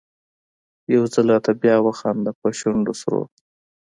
يو 0.93 1.03
ځل 1.13 1.25
راته 1.33 1.51
بیا 1.61 1.75
وخانده 1.87 2.31
په 2.39 2.47
شونډو 2.59 2.93
سرو 3.01 3.23